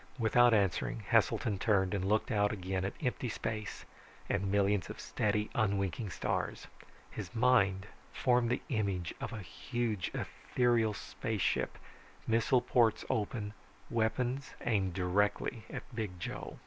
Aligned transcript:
Without 0.17 0.51
answering, 0.51 1.01
Heselton 1.11 1.59
turned 1.59 1.93
and 1.93 2.03
looked 2.03 2.31
out 2.31 2.51
again 2.51 2.83
at 2.85 2.95
empty 3.03 3.29
space 3.29 3.85
and 4.27 4.51
millions 4.51 4.89
of 4.89 4.99
steady, 4.99 5.51
unwinking 5.53 6.09
stars. 6.09 6.65
His 7.11 7.35
mind 7.35 7.85
formed 8.11 8.51
an 8.51 8.61
image 8.69 9.13
of 9.21 9.31
a 9.31 9.43
huge, 9.43 10.09
ethereal 10.15 10.95
spaceship, 10.95 11.77
missile 12.25 12.61
ports 12.61 13.05
open, 13.11 13.53
weapons 13.91 14.55
aimed 14.61 14.95
directly 14.95 15.65
at 15.69 15.83
Big 15.95 16.19
Joe. 16.19 16.57